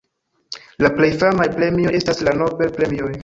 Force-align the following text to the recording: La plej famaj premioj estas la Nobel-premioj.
La 0.85 0.89
plej 0.95 1.09
famaj 1.23 1.47
premioj 1.57 1.93
estas 1.99 2.23
la 2.29 2.35
Nobel-premioj. 2.41 3.13